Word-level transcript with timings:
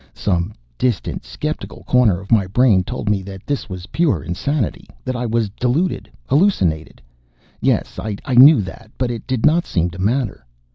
Some 0.15 0.53
distant, 0.79 1.23
skeptical 1.23 1.83
corner 1.83 2.19
of 2.19 2.31
my 2.31 2.47
brain 2.47 2.83
told 2.83 3.07
me 3.07 3.21
that 3.21 3.45
this 3.45 3.69
was 3.69 3.85
pure 3.85 4.23
insanity, 4.23 4.89
that 5.05 5.15
I 5.15 5.27
was 5.27 5.49
deluded, 5.51 6.09
hallucinated. 6.27 7.03
Yes, 7.61 7.99
I 7.99 8.17
knew 8.33 8.61
that. 8.61 8.89
But 8.97 9.11
it 9.11 9.27
did 9.27 9.45
not 9.45 9.67
seem 9.67 9.91
to 9.91 9.99
matter. 9.99 10.43